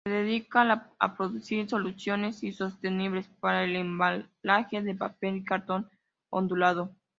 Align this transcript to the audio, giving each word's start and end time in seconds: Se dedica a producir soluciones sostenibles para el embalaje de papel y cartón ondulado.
Se 0.03 0.09
dedica 0.11 0.87
a 0.97 1.15
producir 1.15 1.69
soluciones 1.69 2.41
sostenibles 2.57 3.27
para 3.39 3.65
el 3.65 3.75
embalaje 3.75 4.81
de 4.81 4.95
papel 4.95 5.35
y 5.35 5.43
cartón 5.43 5.91
ondulado. 6.31 6.95